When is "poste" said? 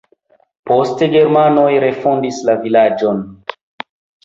0.71-1.09